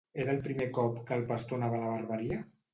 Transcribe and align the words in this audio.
Era 0.21 0.33
el 0.37 0.39
primer 0.47 0.67
cop 0.77 0.97
que 1.11 1.15
el 1.19 1.27
pastor 1.33 1.61
anava 1.63 1.85
a 1.85 1.87
la 1.87 1.95
barberia? 1.95 2.43